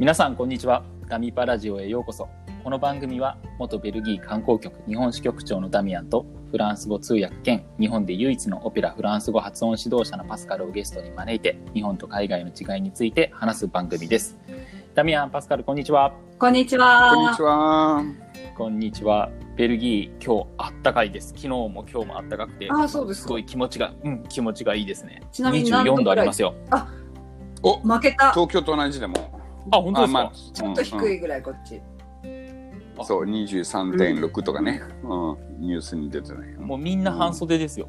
[0.00, 0.82] 皆さんこんにちは。
[1.10, 2.26] ダミパラジオへようこそ。
[2.64, 14.38] この番組は元ベルギー観光局日本支局長のダミアンとフランス語通訳兼日本で唯一のオペラフランス語発音指導者のパスカルをゲストに招いて日本と海外の違いについて話す番組です。
[14.94, 16.14] ダミアンパスカルこんにちは。
[16.38, 17.12] こんにちは。
[17.14, 18.04] こんにちは。
[18.56, 19.30] こんにちは。
[19.54, 21.34] ベルギー今日あったかいです。
[21.36, 23.26] 昨日も今日もあったかくてあそうですか。
[23.26, 25.20] すごい気持ちがうん気持ちがいいですね。
[25.30, 26.54] ちなみに何度24度ありますよ。
[27.62, 28.30] お、負けた。
[28.32, 29.39] 東京と同じでも。
[29.70, 31.76] あ本当ですか、あまあちょっと低うんいぐらい、こっち。
[31.76, 32.50] うん
[33.04, 36.52] そう、23.6とかね、うん、ニュースに出てない。
[36.54, 37.88] もうみんな半袖ですよ、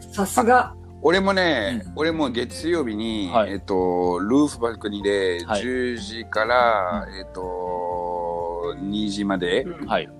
[0.00, 0.74] さすが。
[1.04, 9.66] 俺もね、俺も月曜日に、はいえっと、ルーフバルコニーではい10時から、えっと、2時まで、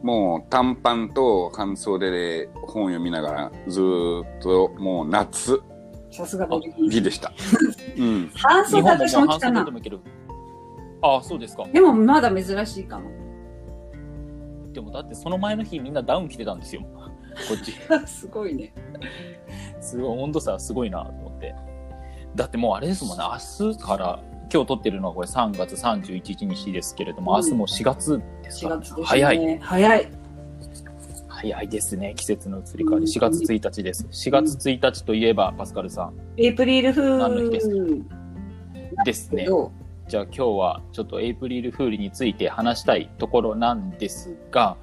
[0.02, 5.62] もう短パンと半袖で本読みながら、ずーっともう夏
[6.10, 6.46] さすが。
[6.90, 7.32] 日でした。
[7.96, 8.30] うん。
[8.34, 9.70] 半袖日本も私も来たな半袖で。
[9.70, 10.00] もいける
[11.02, 11.66] ああそうですか。
[11.72, 13.10] でもまだ珍しいかも。
[14.72, 16.82] でもだってその前の日みんなダウン着てたんですよ。
[17.48, 17.72] こっち。
[18.06, 18.72] すごいね。
[19.80, 21.54] すごい温度差すごいなと思って。
[22.34, 23.24] だってもうあれですもんね。
[23.60, 24.20] 明日から
[24.52, 27.42] 今日撮ってるのはこれ3月31日ですけれども、うん。
[27.44, 29.04] 明日も4月です4か月ですね。
[29.06, 29.58] 早い。
[29.60, 30.08] 早い。
[31.28, 33.06] 早いですね季節の移り変わり。
[33.06, 34.06] 4月1日です。
[34.06, 36.14] 4月1日といえばパスカルさん。
[36.36, 37.74] エイプリルフ何の日ですか？
[37.74, 38.04] ール
[39.04, 39.72] ですねど
[40.12, 44.76] じゃあ今日はちょっとエイプリルフールについて話したいところなんですが、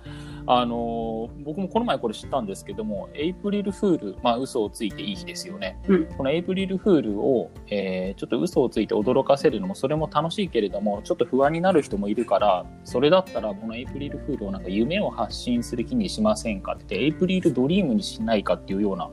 [0.48, 5.78] あのー僕もこの前これ知ったんですけども、エイプリルフール、まあ嘘をついていい日ですよね。
[5.88, 19.12] うんこのエイプリルフールを、えーちょっと嘘をついて驚かせるのもそれも楽しいけれども、ちょっと不安になる人もいるから、それだったらこのエイプリルフールをなんか夢を発信する日にしませんかって言って、エイプリルドリームにしないかっていうような、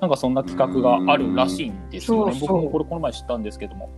[0.00, 2.32] なんかそんな企画があるらしいんですよね。
[2.32, 3.88] そうそう僕もこれこの前知ったんですけども。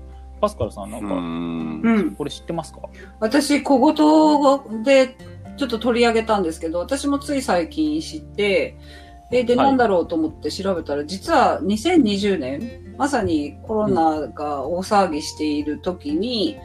[0.41, 1.80] パスカルさんなんか、うん。
[1.83, 2.14] ううん。
[2.14, 2.80] これ知ってますか？
[3.20, 5.16] 私、小言で
[5.56, 8.76] ちょっと取り上げたんですけど、私もつい最近知って、
[9.32, 9.66] え、で、はい。
[9.69, 16.56] なんだろうと思って調べたら、実は2020年、まさにコロナが大騒ぎしている時に、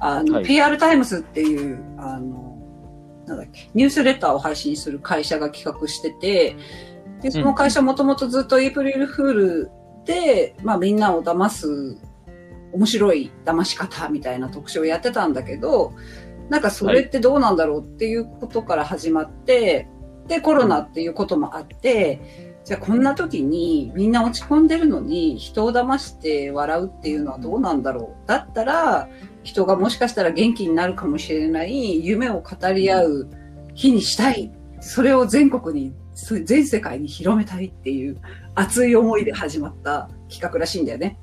[0.00, 0.44] あの、はい。
[0.44, 2.56] PR タイムズっていう、あの、
[3.26, 6.56] なんだっけ、ニュースレターを配信する会社が企画してて、
[7.20, 9.70] で、その会社もともとずっとエイプリルフール
[10.04, 11.98] で、まあみんなを騙す
[12.72, 15.94] 面白い騙し方みたいな特集をやってたんだけど、
[16.48, 19.88] なんかそれってどうなんだろうっていうことから始まって、
[20.26, 28.28] で、コロナっていうこともあって、じゃあこんな時にみんな落ち込んでるのに人を騙して笑うっていうのはどうなんだろう？
[28.28, 29.08] だったら
[29.42, 33.28] 人がもしかしたら元気になるかもしれない夢を語り合う
[33.74, 34.52] 日にしたい。
[34.80, 35.94] それを全国に、
[36.44, 38.20] 全世界に広めたいっていう
[38.54, 41.18] 熱い思いで始まった企画らしいんだよね。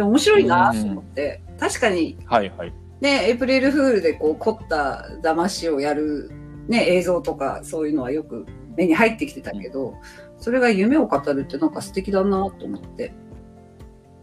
[0.00, 2.72] で面白いなと思って、確かにはいはい。
[3.00, 6.30] ね、エイプリルフールでこう凝った騙しをやる、
[6.68, 8.46] ね、映像とかそういうのはよく
[8.76, 9.94] 目に入ってきてたけど、
[10.38, 13.12] それが夢を語るってなんか素敵だなと思って。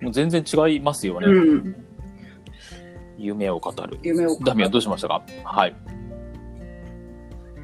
[0.01, 1.27] もう全然違いますよね。
[1.27, 1.75] うん。
[3.17, 3.99] 夢を語る。
[4.03, 4.45] 夢を語る。
[4.45, 5.23] ダミはどうしましたか？
[5.43, 5.75] はい。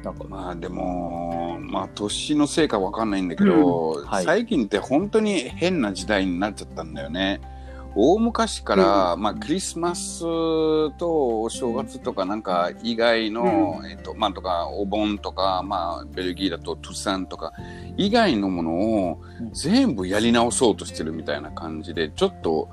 [0.02, 7.40] なんか、まあでも、まあ年のせいかわかんないんだけど、うんはい最近って本当に変な時代になっちゃったんだよね。
[7.96, 10.20] 大昔から、まあクリスマス
[10.98, 17.52] とお正月とかなんか以外の、えっと、まあとかお盆とか、まあベルギーだとトゥサンとか
[17.96, 18.72] 以外のもの
[19.08, 19.52] をうん。
[19.52, 22.68] 全部やり直そうとしてるみたいな感じで、ちょっと、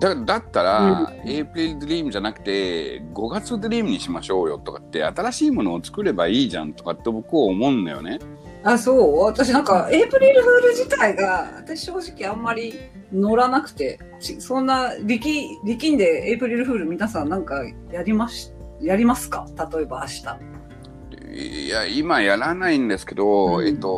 [0.00, 8.18] だだったら、エイプリルドリームじゃなくて、5月ドリームにしましょうよとかって、新しいものを作ればいいじゃんとかって僕は思うんだよね。
[8.64, 9.18] あ、そう？
[9.20, 12.74] 私なんか、エイプリルフール自体が、私正直あんまり
[13.12, 19.46] 乗らなくて、ちそんな力、力んでエイプリルフール皆さんなんかやりまし、やりますか？
[19.72, 21.64] 例えば明日。
[21.64, 23.88] いや、今やらないんですけど、うんえっと、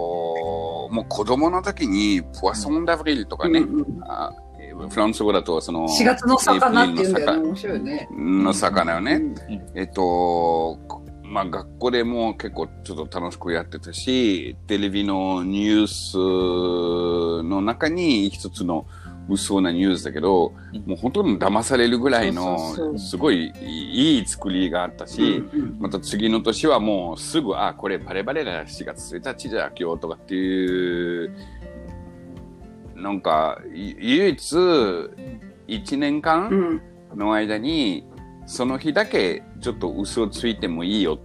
[0.91, 4.33] もう子供の時に、ポワソンダブリルとかね、うんうんあ
[4.89, 7.43] フランス語だと、その、4月の魚っていうんだよね。
[7.49, 8.09] 面白いよね。
[8.11, 9.15] 魚の魚よね。
[9.15, 9.35] うん
[9.75, 10.79] えっと、
[11.31, 18.85] まあ学校でも結構ちょっと楽しくやってたし、テレビのニュースの中に一つの
[19.29, 31.33] 嘘なニュースだけど、うんもう本当に騙されるぐらいのすごいいい作りがあったし、うんまた次の年はもうすぐ、あ、これバレバレだ、4月1日じゃ今日とかっていう、
[32.97, 36.83] なんか、い唯一1年う間ん。
[37.17, 38.05] の間に、
[38.51, 41.21] その日だけちょっと嘘をついてもいいよ。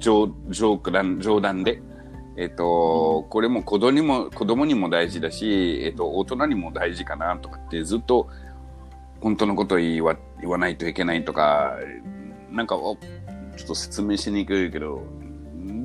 [0.00, 1.80] 冗冗談冗談で。
[2.36, 8.28] えっと、これも子供にも、子供にも大事だし、えっと、大人にも大事かなとかってずっと
[9.20, 11.76] 本当のこと言わ言わないといけないとか、
[12.50, 12.96] なんか、お
[13.56, 15.04] ちょっと説明しにくいけど、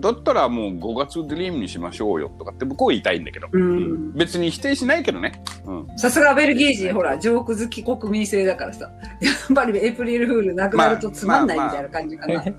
[0.01, 5.41] だったらもう5月ドリームにしましょうよとかって僕は言いたいんだけど、うん別に否定しないけどね。
[5.65, 5.97] うん。
[5.97, 8.91] さすがベルギー人、ほら、ジョーク好き国民性だからさ。
[9.21, 12.43] やっぱりエイプリルフールなくなるとつまんないみたいな感じかな。
[12.43, 12.53] ジ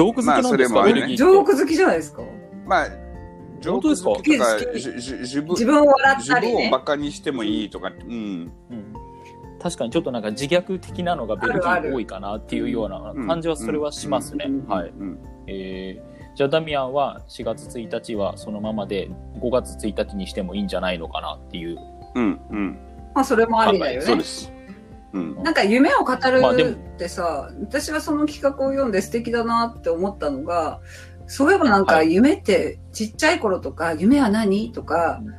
[0.00, 2.22] ョーク好きなんですか、ねジョーク好きじゃないですか？
[2.66, 2.88] まあ、
[3.60, 4.10] ジョ本当ですか？
[4.10, 6.54] ーク好きとか自分自分を笑っ自たりね。
[6.54, 8.52] 分をバカにしてもいいとか、うん。
[8.70, 8.94] うん
[9.60, 14.44] 確かにちょっとなんか自虐的なのがベルギー多いかなっていうような感じはそれはしますね。
[14.48, 14.90] うんはい。
[14.90, 15.18] うん。
[15.48, 21.76] えー、じゃあダミアンは4月1日はそのままで5月1日にしてもいいんじゃないのかなっていう。
[22.14, 22.40] うん。
[22.50, 22.78] うん。
[23.12, 24.22] まあ、それもありだよねそうで。
[24.22, 24.52] す。
[25.14, 25.42] うん。
[25.42, 30.78] なんか夢を語るってさ、私はその企画を読んで素敵だなって思ったのが、
[31.26, 35.34] そういえばなんかはい夢ってちっちゃい頃とか、夢は何とか、うん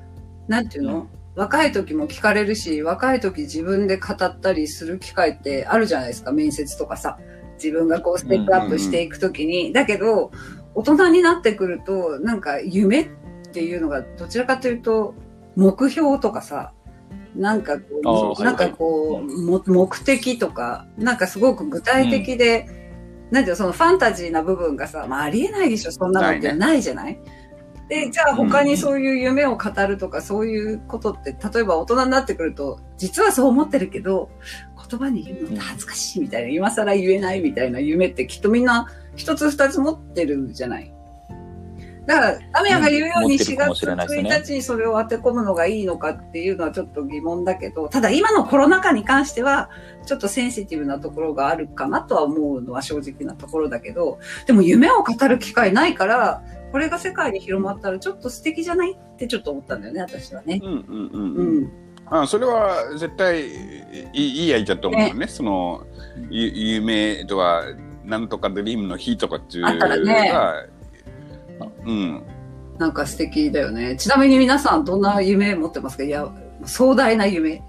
[0.50, 7.18] なんていうの、うん若い時も聞かれるし、若い時自分で語ったりする機会ってあるじゃないですか、面接とかさ。
[7.64, 9.72] 自分がこうステップアップしていく時に。
[9.72, 10.32] だけど、
[10.80, 13.10] 大人になってくると、なんか夢っ
[13.52, 15.14] ていうのがどちらかというと、
[15.58, 16.72] 目標とかさ、
[17.36, 22.66] なんかこう、なんかこう、も目的とか、なんかすごく具体的で、
[23.30, 27.20] なんていうのそのファンタジーな部分がさ、まあありえないでしょ、そんなのってないじゃない？
[27.90, 34.30] で、じゃあ他にそういう夢を語るとか、そういうことって、例えば大人になってくると、実はそう思ってるけど、
[34.90, 40.94] 言葉に言うのって恥ずかしいみたいな、今更言えないみたいな夢ってきっとみんな一つ二つ持ってるじゃない。
[42.06, 49.70] だから、ダメヤが言うように4うん持ってるかもし月れないですね1日にそれを当て込むのがいいのかっていうのはちょっと疑問だけど、ただ今のコロナ禍に関しては、
[50.08, 56.42] ちょっとセンシティブなところがあるかなとは思うのは正直なところだけど、でも夢を語る機会ないから、
[56.72, 60.60] これが世界に広まったらちょっと素敵じゃないってちょっと思ったんだよね、私はね。
[60.64, 60.72] うん。
[60.72, 60.80] うん。
[60.80, 61.64] ううん。
[61.64, 61.72] ん。
[62.12, 63.50] あそれは絶対い
[64.14, 65.28] いいいアイデと思うね。
[65.28, 65.86] その、
[66.32, 67.64] ゆ夢とは、
[68.10, 70.66] なんとかドリームの日とかっていうあったらねが、
[71.86, 72.24] うん。
[72.80, 73.96] なんか素敵だよね。
[73.98, 76.04] ちなみに皆さんどんな夢持ってますか？
[76.04, 76.28] いや、
[76.66, 77.62] 壮大な夢。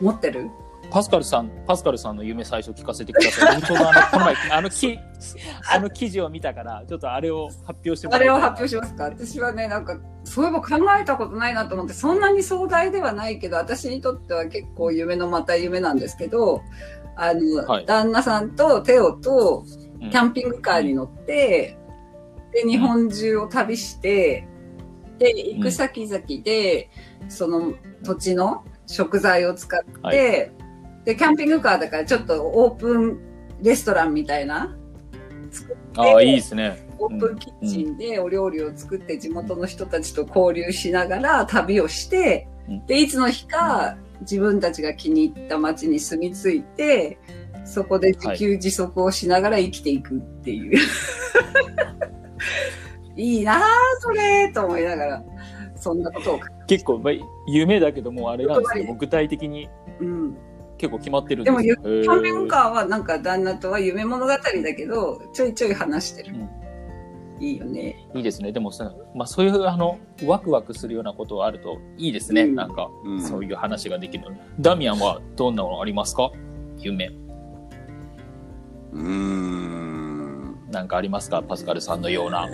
[0.00, 0.50] 持ってる？
[0.90, 3.56] パスカルさん、パスカルさんの夢最初聞かせてください。
[3.60, 4.98] 僕ちょうどあの、この前、あのき、
[5.72, 9.04] あの記事を見たから、ちょっとあれを発表してもらあれを発表しますか？
[9.04, 16.62] 私はね、なんか、そういえば考えたことないなと思って、そんなに壮大ではないけど、私にとっては結構夢のまた夢なんですけど、
[17.16, 17.86] あの、はい。
[17.86, 19.64] 旦那さんとテオと
[20.00, 20.10] うん。
[20.10, 21.76] キャンピングカーに乗って、
[22.52, 24.46] で、日本中を旅して、
[25.18, 26.90] で、行く先々で、
[27.28, 27.72] その
[28.02, 33.18] 土地の食材を使って、はで、キャンピングカーだからちょっとオープン
[33.62, 34.76] レストランみたいな、
[35.96, 36.86] ああ、いいですね。
[36.98, 47.18] オープンキッチンでお料理を作って地元の人たちと交流しながら旅をしてうん、で、いつの日か自分たちが気に入った街に住み着いて、
[47.64, 50.78] そこで自給自足をしながら生きていくっていう。
[53.16, 53.60] いいなぁ、
[54.00, 55.24] それと思いながら、
[55.74, 56.40] そんなことを。
[56.66, 57.14] 結構、まあ、
[57.46, 59.68] 夢だけどもうあれなんですけど、具体的に
[60.00, 60.36] うん。
[60.78, 62.12] 結構決まってるんでも、キですよ。
[62.12, 66.34] ャンピングーカーはなんか旦那とは夢物語だけど、ちょいちょい話してる。
[67.40, 68.08] いいよね。
[68.14, 68.52] いいですね。
[68.52, 72.42] でもさ、まあそういうあの、ワクワクするようなことがあるといいですね。
[72.42, 74.24] うんなんか、うんそういう話ができる。
[74.60, 76.30] ダミアンはどんなのありますか？
[76.78, 77.06] 夢。
[77.06, 80.70] うーん。
[80.70, 81.42] なんかありますか？
[81.42, 82.48] パスカルさんのような。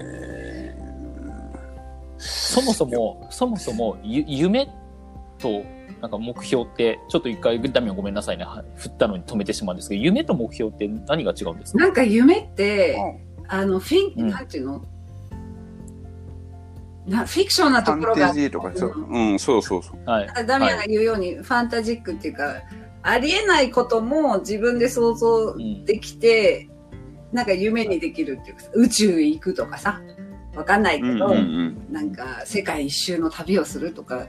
[2.19, 4.69] そもそも、そもそも、ゆ夢
[5.39, 5.63] と、
[6.01, 8.45] なんか目標って、ちょっと一回、ダミアンごめんなさいね。
[8.45, 11.79] は振ったのに止めてしまうんですけど、夢と目標って何が違うんですか？
[11.79, 12.97] なんか夢って、
[13.53, 14.83] あの、フィン、うんなんていうの？
[17.07, 20.09] なフィクションなファンところがタジーとか、そううん、そうそうそう。
[20.09, 20.47] はい。
[20.47, 22.63] ダミアンが言うように、ファンタジックっていうか、
[23.03, 26.71] ありえないことも自分で想像うんできて、
[27.31, 30.01] なんか夢にできるっていうか、宇宙へ行くとかさ、
[30.55, 31.93] わかんないけど、うんうんうん。
[31.93, 34.29] なんか世界一周の旅をするとか、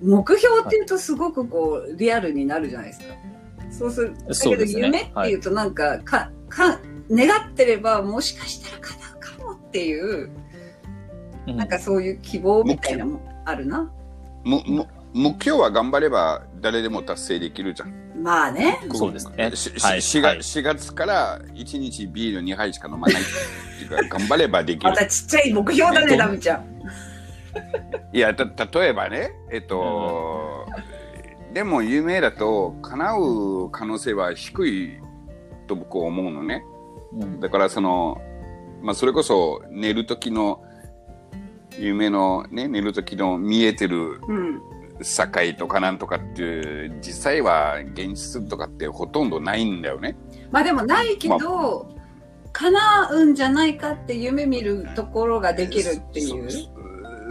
[0.00, 3.14] 目標っていうとすごくこう、リアルになるじゃないですか。
[3.70, 4.14] そうする。
[4.16, 10.30] だけど夢っていうとなんか、か、か、願ってればもしかしたら叶うかもっていう、
[11.46, 13.88] うんなんかそういう希望みたいなのもあるな。
[14.44, 18.06] もも目標は頑張れば誰でも達成できるじゃん。
[18.20, 18.80] まあね。
[18.92, 23.24] そうですねしはいし 4, はい月4月から1日ビール2杯しか飲まないっ
[23.78, 24.96] ていうか、頑張ればできるま。
[24.96, 26.64] たちっちゃい目標だね、ダミちゃん。
[28.12, 28.44] いや、た、
[28.80, 30.66] 例えばね、えっと、
[31.54, 34.98] でも有名だと叶う可能性は低い
[35.66, 36.64] と僕は思うのね。
[37.12, 38.20] うんだからその、
[38.82, 40.62] まあそれこそ寝る時の
[41.78, 44.60] 夢のね、寝る時の見えてるうん。
[44.98, 50.16] 境とかなんとかっていう、実際は現実とかってほとんどないんだよね。
[50.50, 51.94] まあでもないけど、
[52.52, 56.48] 叶うんじゃないかって夢見るところができるっていう。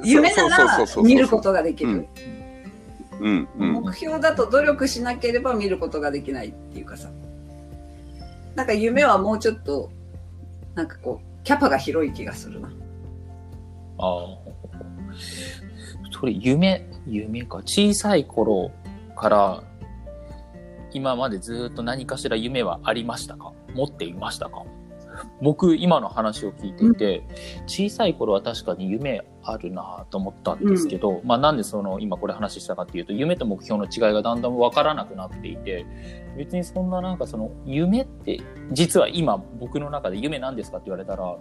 [0.04, 2.08] 夢なら見ることができる。
[3.20, 3.74] うんうん。
[3.74, 7.10] 目標だと努力しなければ見ることができないっていうかさ。
[8.56, 9.92] なんか夢はもうちょっと、
[10.74, 12.70] なんかこう、キャパが広い気がするな。
[13.98, 14.38] ああ。
[16.12, 17.58] それ、夢、夢か。
[17.66, 18.72] 小さい頃
[19.16, 19.64] から、
[20.94, 23.52] 今までずっと何かしら夢はありましたか？
[23.74, 24.64] 持っていましたか？
[25.42, 27.24] 僕、今の話を聞いていて、
[27.68, 35.86] 小さい頃は確かに夢あるなと思ったんですけど、まあなんでその、今これ話したかっていうと、夢と目標の違いがだんだんわからなくなっていて、
[36.38, 38.40] 別にそんななんかその、夢って、
[38.72, 41.36] 実は今僕の中で夢なんですかって言われたら、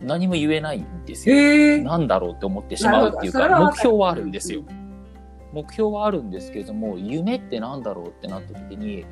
[0.00, 1.36] 何も言えないんですよ。
[1.36, 1.80] へえ。
[1.82, 4.62] なんだろうって思ってしまうっていうか、目標はあるんですよ。
[5.52, 9.04] 目標はあるんですけれども、夢ってなんだろうってなった時に、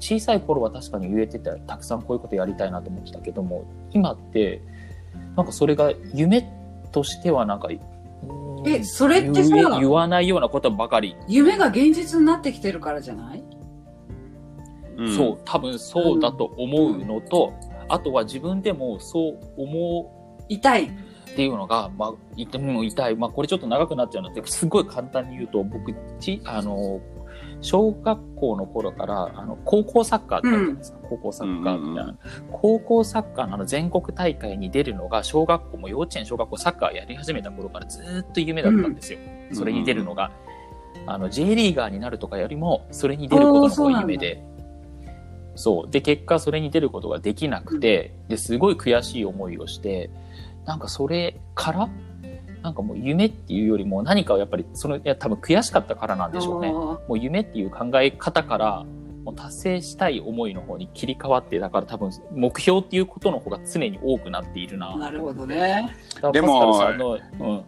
[0.00, 4.62] 小さい頃は確かに言えてて、たくさんこういうことやりたいなと思ってたけども、今って、
[5.36, 6.48] なんかそれが夢
[6.92, 7.68] としてはなんか、
[8.66, 13.42] え、それってさ、言わないようなことばかり、夢が現実になってきてるからじゃない？
[14.96, 15.16] うん。
[15.16, 17.52] そう、多分そうだと思うのと、
[17.88, 20.44] あとは自分でもそう思う。
[20.48, 20.84] 痛い。
[20.84, 20.88] っ
[21.36, 23.14] ていうのが、まあ、言っても痛い。
[23.14, 27.00] まあ、これちょっと長くなっちゃうので、すごい簡単に言うと、僕、ち、あの、
[27.60, 30.98] 小学校の頃から、あの、高校サッカーってあるじゃないですか。
[31.08, 32.16] 高校サッカーみたいな。
[32.52, 39.18] 高校サッカーのあの全国大会に出るのが、小学校も幼稚園、小学校サッカーやり始めた頃からずーっと夢だったんですよ。
[39.52, 40.30] それに出るのが。
[41.06, 44.42] あの、J リーガーになるとかよりも、それに出ることの方が夢で。
[45.54, 45.90] そう。
[45.90, 50.10] で、結果それに出ることができなくて、で、すごい悔しい思いをして、
[50.66, 51.88] なんかそれから、
[52.62, 56.70] なんかもう夢っていうよりも何かをやっぱり、その、いや多分悔しかったからなんでしょうね。
[56.70, 58.84] もう夢っていう考え方から、
[59.24, 64.96] もう達成したい思いの方に切り替わって、だから多分目標っていうことの方が常に多くなっているな。
[64.96, 65.94] なるほどね。
[66.32, 66.88] でも
[67.38, 67.64] うん。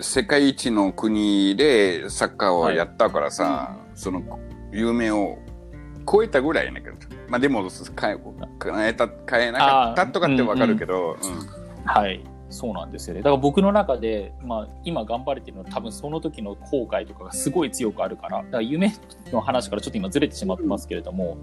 [0.00, 4.22] 世界一の国でサッカーをやったからさ、その
[4.72, 5.38] 夢を
[6.10, 6.96] 超えたぐらいやねんけど。
[7.28, 7.68] まあでも、
[8.00, 8.18] 変え、
[8.62, 11.16] 変えた、変えなかったとかってわかるけど、
[11.84, 12.20] はい。
[12.54, 13.20] そうなんですよね。
[13.20, 18.92] だから僕の中で、まあ今頑張れてるのは多分その時の後悔とかがすごい強くあるから、だから夢
[19.32, 21.38] の話からちょっと今ずれてしまってますけれども、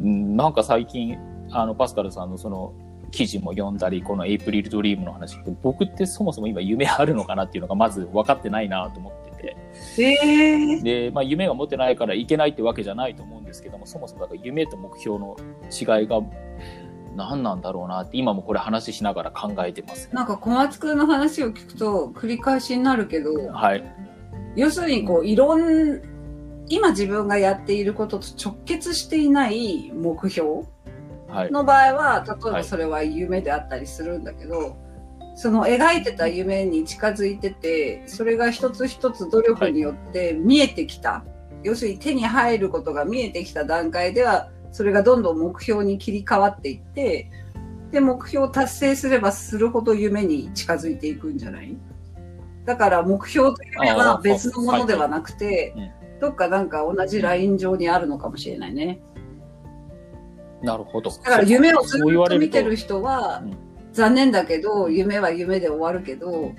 [0.00, 1.16] うん、なんか最近、
[1.52, 2.74] あの、パスカルさんのその
[3.12, 9.54] 記事も読んだり、このエイプリルドリームの話って、僕ってそもそも今夢あるのかなっていうのがまず分かってないなと思って
[9.96, 10.82] て、へえ。
[10.82, 15.36] で、まあ夢が持ってないからいけないってわけじゃないと思うんですけども、そもそもだから夢と目標の
[15.70, 16.20] 違いが
[17.16, 20.12] 何なんだろうなって今もこれ話しながら考えてます、ね。
[20.12, 23.84] なんか小松くんの話を聞くと繰り返しになるけど、はい。
[24.54, 26.00] 要するにこういろん、
[26.68, 30.64] 今自分がやっていることと直結していない目標
[31.28, 31.50] はい。
[31.50, 34.76] の場合は、例えはいばそれは夢であったりするんだけど、
[35.34, 41.24] その描いてた夢に近づいてて、それが一つ一つ努力によって見えてきた。
[41.62, 47.30] 要するに手に入ることが見えてきた段階では、それがどんどん目標に切り替わっていって、
[47.92, 51.74] で、目標を達成すればするほど夢に近づいていくんじゃない？
[52.66, 55.74] だから目標と夢あはー別のものではなくて
[56.20, 59.00] どっかなんか同じライン上にあるのかもしれないね。
[60.62, 61.10] なるほど。
[61.10, 63.56] だから夢をずっと見てる人はうん、
[63.94, 66.52] 残念だけど、夢は夢で終わるけど、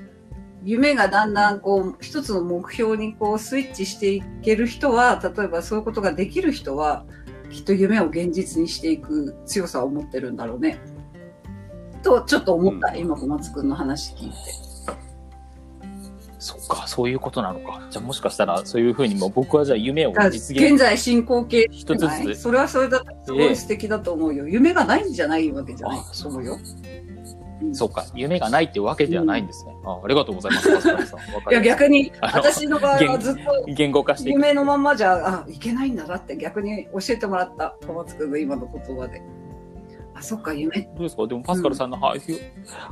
[0.64, 7.06] 夢がだんだんこう、一つの目標にこう、スイッチしていける人は、例えばそういうことができる人は、
[7.50, 10.80] きっと夢を現実にしていく強さを持ってるんだろうね。
[12.04, 14.36] と、ちょっと思った、うん今小松くんの話聞いて。
[16.40, 17.82] そっか、そういうことなのか。
[17.90, 20.74] じゃあもしかしたらそういうふうにも僕はじゃあ夢を実現。
[20.74, 24.48] 現在進行形一つずつそれはそれだすごい素敵だと思うよ。
[24.48, 26.58] 夢がないんじゃないわけじゃないあと思うよ。
[27.74, 29.76] そうか、夢がないってわけではないんですね。
[29.84, 31.00] あありがとうございます、 さん。
[31.52, 34.30] いや、逆に、私の場合はずっと言語化して。
[34.30, 37.76] 夢のまんまじゃ、あ、いけないんだなって逆に教えてもらった。
[37.86, 39.22] 小松くんの今の言葉で。
[40.14, 40.82] あ、そっか、夢。
[40.82, 41.28] どうですか？
[41.28, 42.16] でもパスカルさんのは、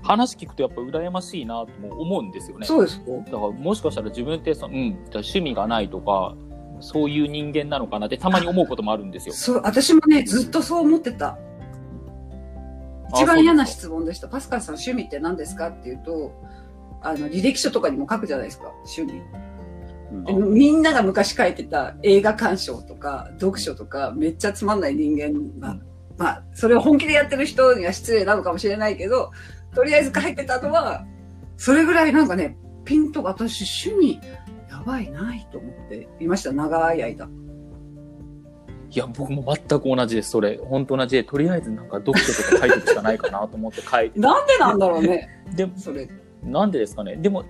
[0.04, 2.66] 話聞くとやっぱ羨ましいなとも思うんですよね。
[2.66, 6.36] そうですかだからもしかしたら自分ってその、うん、趣味がないとか、
[6.82, 9.34] そういう人間なのかなってたまに思うこともあるんですよ。
[9.34, 11.38] そう、私もね、ずっとそう思ってた。
[13.16, 14.28] あ一番嫌な質問でした。
[14.28, 16.32] パスカルさん趣味って何ですかっていうと、
[17.02, 19.14] あの、履歴書とかにも書くじゃないですか、趣味。
[19.14, 29.32] うんでみんなが昔書いてた映画鑑賞とか読書とかめっちゃつまんない人間が、うんまあ、それを本気でやってる人には失礼なのかもしれないけど、
[29.74, 31.06] とりあえず書いてたのは、
[31.58, 34.20] それぐらいなんかね、ピンと私趣味、い
[34.70, 37.28] やばいないと思っていました、長い間。
[38.92, 40.32] いや、僕も全く同じです。
[40.32, 44.20] それ、本当同じで、とりあえずなんか読書とか書いておくしかないかなと思って書いて。
[44.22, 46.08] なんでなんだろうね、で、それ。
[46.44, 47.16] なんでですかね。
[47.18, 47.44] でも、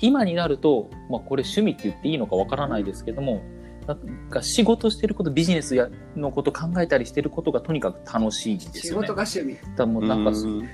[0.00, 3.42] 今になると、まあ、これ趣味って言っていいのかわからないですけども、
[3.86, 3.98] なん
[4.30, 9.08] か仕事してること、ビジネスやのこと考えたりしてることがとにかく楽しいんです仕よね。
[9.08, 9.54] 事が趣味。
[9.56, 10.68] だからもうなんか、うん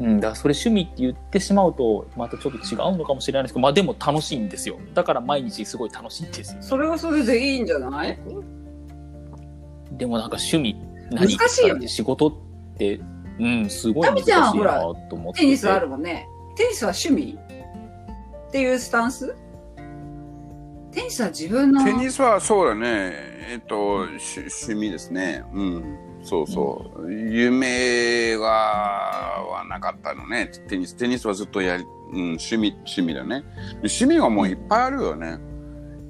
[0.00, 4.78] うん、だからそれ趣味って言ってしまうと、またちょっと違うのかもしれないですけど、まあでも楽しいんですよ。
[4.92, 6.62] だから毎日すごい楽しいんですよ。
[6.62, 8.18] それはそれでいいんじゃない？
[9.96, 10.76] でもなんか趣味、
[11.10, 12.32] 何難しいよね仕事っ
[12.76, 13.00] て、
[13.38, 15.46] うん、すごい難しいならと思ってて。
[15.46, 16.28] テニスあるもんね。
[16.56, 17.38] テニスは趣味？
[18.48, 19.34] っていうスタンス？
[20.92, 21.84] テニスは自分の。
[21.84, 23.12] テニスはそうだね、
[23.50, 25.42] えっと、趣趣味ですね。
[25.52, 25.98] うん。
[26.22, 27.12] そうそう。
[27.12, 30.50] 夢は、はなかったのね。
[30.68, 33.42] テニス、テニスはずっとやり、うん、趣味、趣味だね。
[33.78, 35.38] 趣味はもういっぱいあるよね。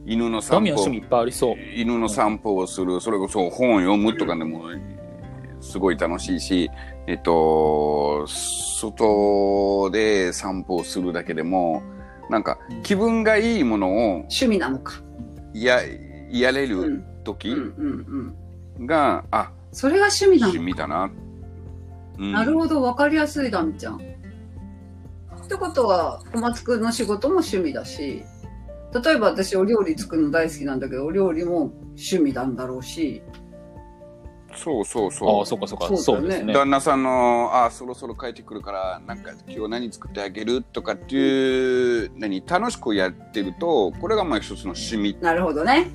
[0.07, 1.57] 犬のダ散歩趣味いっぱいありそう。
[1.75, 4.65] 犬の散歩をする、それこそ本を読むとかでも
[5.61, 6.71] すごい楽しいし、
[7.07, 11.83] えっと、外で散歩をするだけでも、
[12.29, 15.03] なんか気分がいいものを趣味なのか。
[15.55, 15.81] や
[16.31, 18.35] やれる時うん
[18.79, 18.87] うん。
[18.87, 21.11] が、あ、それが趣味な趣の味だな。
[22.19, 23.97] うんなるほど、わかりやすい、ダミちゃん。
[23.97, 28.23] ってことは、小松くんの仕事も趣味だし、
[29.03, 33.23] 例えば私お料理作るの大好きなんだけど、お料理も趣味なんだろうし、
[34.57, 35.97] そうそうあそあ、そっかそっか。
[35.97, 36.23] そうだよねう。
[36.23, 36.53] そうですね。
[36.53, 45.91] 旦那さんの、あ、そろそろ帰ってくるから、なんか今日何作ってあげるとかっていう、何、楽しくやってると、これがまあ一つの趣味なるほどね。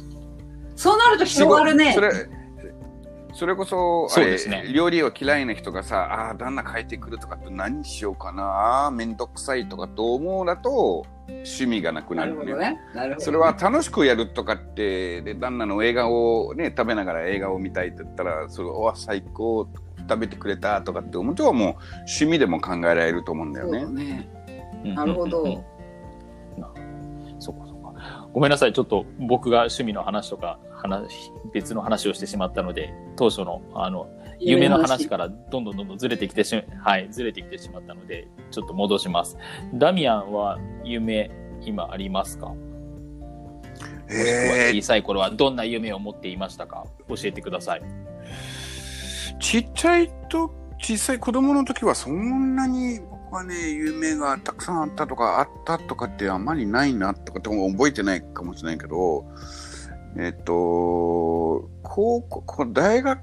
[0.76, 2.02] そうなると広がるねそ。
[2.02, 2.12] れ
[3.40, 12.80] それこそあれそうですね料理を嫌いな人がさあー旦那帰ってくるとかって何しようかなあーめんどくさいとかと思うだと趣味がなくななるねるほどね。
[12.94, 13.26] なるほど。
[13.26, 23.86] それは楽しくやるとかってで旦那の映画をね食べながら映画を見たいって言ったらそれお最高食べてくれたとかって思うともう趣味でも考えられると思うんだよね。
[23.86, 24.30] ね。
[24.84, 25.44] うんなるほど。
[25.44, 25.56] うんうん
[26.60, 28.28] うんそうかそうか。
[28.34, 28.74] ごめんなさい。
[28.74, 39.38] ちょっと僕が趣味の話とか、話、別の話をしてしまったので、当初の、あの、夢の話からどんどんどんどんずれてきてし、はい、ずれてきてしまったので、ちょっと戻します。
[39.74, 41.30] ダミアンは夢、
[41.66, 46.86] 今ありますか、もしくはえ小さい頃はどんな夢を持っていましたか？
[47.10, 47.82] 教えてください。
[49.40, 59.26] ちっちゃいと小さい子供の時はそんなに僕はね夢がたくさんあったとかあったとかってあんまりないなとかって覚えてないかもしれないけど
[60.18, 63.20] えっと高校こ大学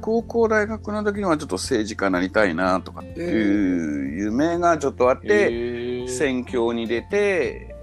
[0.00, 7.74] 高校大学の時にはちょっと政治家になりたいなとかっていう夢がちょっとあって、選挙に出て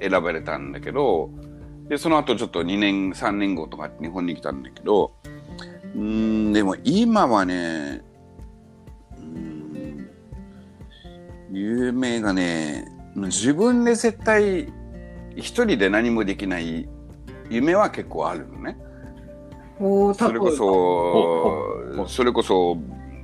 [0.00, 1.30] 選ばれたんだけど
[1.88, 5.12] でその後ちょっと2年3年後とか日本に来たんだけど
[5.94, 6.00] うー
[6.50, 8.02] んでも今はね
[9.16, 10.08] うーん
[11.50, 14.72] 夢がね自分で絶対
[15.34, 16.88] 一人で何もできない
[17.50, 18.76] 夢は結構あるのね。
[19.78, 22.78] それこそ、それこそ、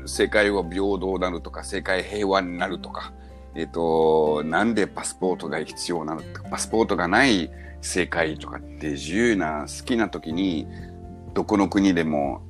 [0.07, 3.13] 世界は平等になるとか、世界平和になるとか、
[3.57, 10.67] えっ、と、なんでパスポートが必要なのとか、パスポートがない世界とかって自由な、好きな時に、
[11.35, 12.43] どこの国でも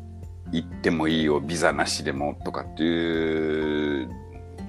[0.52, 4.10] 行ってもいいよ、ビザなしでもとかっていう、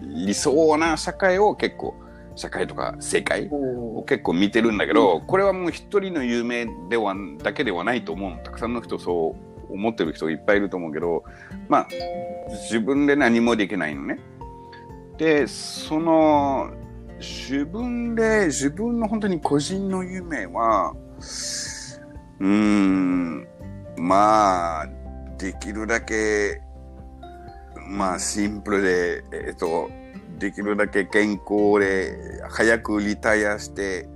[0.02, 1.96] 理想な社会を結構、
[2.36, 9.36] 社会とか世界を結構見てるんだけど、これはもう一人の有名ではだけではないと思うのたくさんの人そ
[9.70, 11.24] う思ってる人いっぱいいると思うけど
[11.68, 11.88] まあ
[12.70, 14.20] 自分で何もできないのね。
[15.18, 16.72] でその
[17.20, 20.94] 自分で自分の本当に個人の夢は
[22.40, 23.48] うーん
[23.98, 24.88] まあ
[25.38, 26.62] できるだけ
[27.88, 29.90] まあシンプルでえっと
[30.38, 34.08] できるだけ健康で早くリタイアして、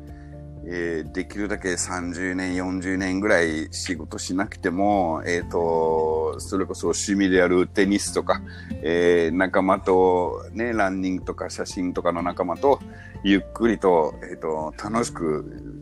[0.65, 8.41] えーできるだけ30年40年ぐらい仕事しなくても、えっとそれこそ趣味でやるテニスとか、
[8.83, 12.79] えー仲間と、ね、ランニングとか写真とかの仲間と
[13.23, 15.79] ゆっくりと,、えっと楽しく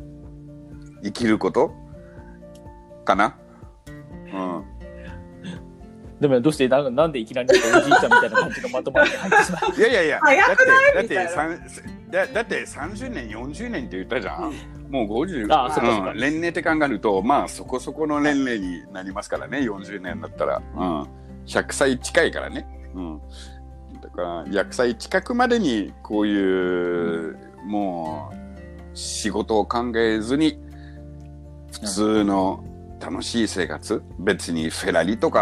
[1.04, 1.73] 生きること
[3.04, 3.38] かな。
[6.19, 9.71] うんでもどうしてななんでいきなりおじいちゃんみたいな感じのまとまりに入ってしまう？
[9.80, 10.93] いやいやいや、早くない？
[10.95, 11.32] だって、だって、
[12.10, 14.53] だだって30年、40年って言ったじゃん。
[14.89, 20.62] もう50、あそっかそっかうん、年齢って考えると、まあそこそこの年齢になりますからね、40年だったら。
[20.75, 21.01] うん。
[21.45, 22.67] 100歳近いからね。
[22.95, 23.21] うん。
[24.01, 30.60] だから、100歳近くまでにこういう、もう、仕事を考えずに、
[31.71, 32.63] 普通の
[32.99, 35.39] 楽しい生活、別にフェラリとか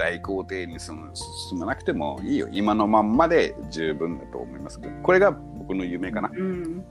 [0.00, 2.48] 大豪邸に住む住まなくてもいいよ。
[2.50, 6.30] 今のまんまで十分だと思いますこれが僕の夢かな。
[6.32, 6.84] うん。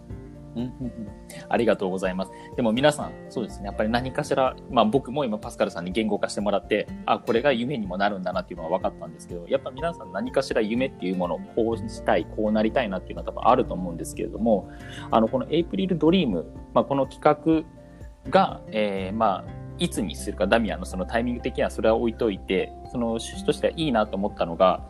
[0.55, 1.07] うんうんうん
[1.47, 2.31] ありがとうございます。
[2.55, 3.65] でも皆さん、そうですね。
[3.67, 14.69] やっぱり何かしら、まあ僕も今パスカルさんに言語化してもらって、あ、これが夢にもなるんだなっていうのは分かったんですけど、やっぱ皆さん何かしら夢っていうものをこうしたい、こうなりたいなっていうのは多分あると思うんですけれども、
[15.09, 24.83] あの、このエイプリルドリーム、まあこの企画が、えーまあ、いつにするか、ダミアンのそのタイミング的にはそれは置いといて、その趣旨としてはいいなと思ったのが、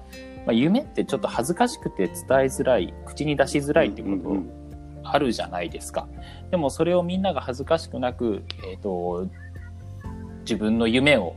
[0.45, 6.08] まあ、夢ってちょっと恥ずかしくて伝えづらい、口に出しづらいっていうことあるじゃないですか。
[6.52, 9.28] でもそれをみんなが恥ずかしくなく、えっ、と、
[10.41, 11.36] 自分の夢を、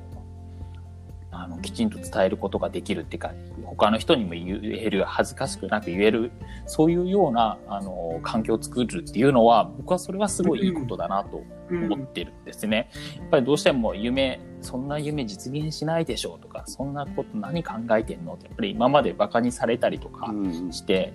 [1.42, 3.32] あの、きちんと伝えることができるっていうか、
[3.64, 6.30] 他の人にも言える、恥ずかしくなく言える、
[6.66, 12.90] そういうような、あの、環境を作るっていうのは、僕はそれはすごいいいことだなとうん思ってるんですね。
[13.18, 21.12] やっぱりどうしても夢、そんな夢実現しないでしょうとか、そんなこと何考えてんのって、やっぱり今まで馬鹿にされたりとかうんして、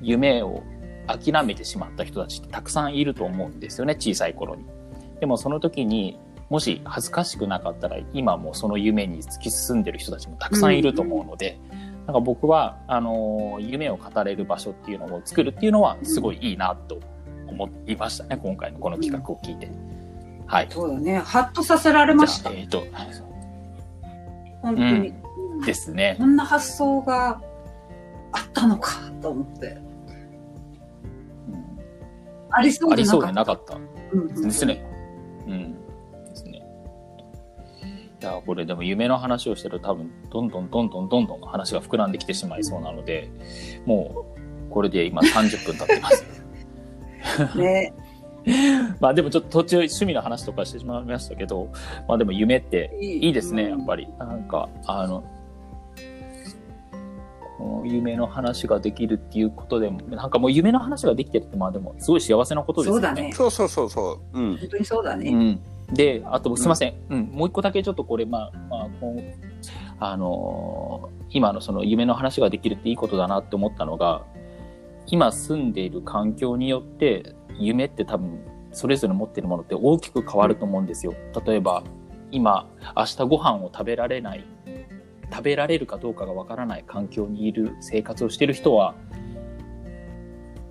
[0.00, 0.62] 夢を
[1.06, 4.64] 諦めてしまった人たちってたくさんいると思うんですよね、小さい頃に。
[5.18, 6.18] でもその時に、
[6.50, 11.58] もし恥ずかしくなかったら、今もその夢に突き進んでる人たちもたくさんいると思うので、
[12.06, 16.98] なんか僕は、あのー夢を語れる場所っていうのを作るっていうのは、すごいいいなと
[17.46, 19.70] 思いましたね、今回のこの企画を聞いて。
[20.48, 20.66] はい。
[20.68, 21.18] そうだね。
[21.18, 22.50] ハッとさせられました。
[22.50, 22.82] えっ、と、
[24.60, 25.14] 本当に。
[25.64, 26.16] ですね。
[26.18, 27.40] こんな発想が
[28.32, 29.66] あったのかと思って。
[31.48, 31.70] うん
[32.52, 33.74] ありそうありそうでなかった。
[33.74, 34.16] でなかった。
[34.16, 34.89] うんうんですね。
[38.20, 43.30] いや、これでも夢の話をしてると多分、どんどんどんどんどんどん話が膨らんできてしまいそうなので、
[43.86, 44.26] も
[44.68, 46.24] う、これで今30分経ってます。
[47.56, 47.94] ね。
[49.00, 51.68] まあでもちょっと途中趣味の話とかしてしまいましたけど、
[52.08, 54.06] まあでも夢っていいいですね、やっぱり。
[54.06, 54.12] り。
[54.18, 55.24] なんか、あの、
[57.58, 63.06] この夢の話ができるっていうことでも、なんかもう夢の話ができてるって、まあでも、すごい幸せなことですよね。
[63.06, 63.32] そうだね。
[63.32, 64.38] そうそうそうそう。
[64.38, 64.56] うん。
[64.56, 65.30] 本当にそうだね。
[65.30, 65.60] うん。
[65.92, 66.94] で、あと、すいません。
[67.08, 67.30] うん。
[67.32, 68.86] もう一個だけちょっとこれ、まあ、ま
[69.98, 74.26] あ、あのー今のその夢の話ができるっていいことだなって思ったのが、
[75.06, 78.40] 今住んでいる環境によって、夢って多分、
[78.72, 81.14] それぞれ持ってるものって大きく変わると思うんですよ。
[81.46, 81.84] 例えば、
[82.32, 84.44] 今、明日ご飯を食べられない、
[85.30, 88.94] 食べられるかどうかがわからない環境にいる生活をしている人は、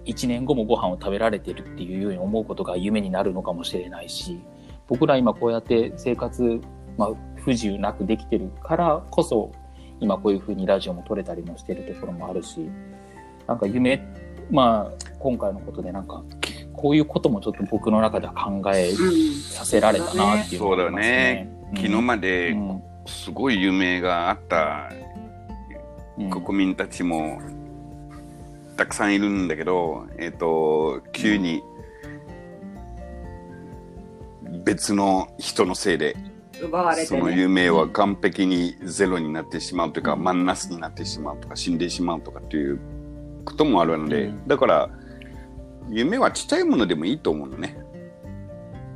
[0.05, 4.41] 1年後もご飯を食べられてるっていうように思うことが夢になるのかもしれないし、
[4.89, 6.59] 僕ら今こうやって生活、
[6.97, 9.51] まあ、不自由なくできてるからこそ、
[9.99, 12.69] 今こういうふうにラジオも撮れたりもしてるところもあるし、
[13.47, 14.03] なんか夢、
[14.49, 16.23] まあ、今回のことでなんか、
[16.73, 19.33] こういうこともちょっと僕の中では考えうん。
[19.35, 21.49] させられたなっていうのがありますね。
[21.75, 24.91] 昨日までうんすごい夢があった
[26.17, 27.41] うん国民たちも
[28.77, 31.61] たくさんいるんだけど、えっ、と、急に
[34.63, 36.15] 別の人のせいで、
[36.61, 37.41] 奪われそのてね。
[37.41, 42.79] 夢は完璧にゼロになってしまうというか、マンナスになってしまうとか、死んでしまうとかっていう
[43.45, 44.89] こともあるので、うんだから、
[45.89, 47.77] 夢はちっちゃいものでもいいと思うのね。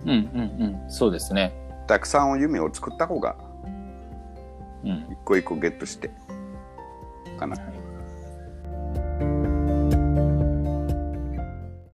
[0.06, 0.92] うんうんうん。
[0.92, 1.54] そうですね。
[1.88, 3.36] たくさん夢を作った方が、
[4.84, 5.08] うん。
[5.12, 6.12] 一個一個ゲットして、
[7.40, 7.56] かな。
[7.56, 7.83] はい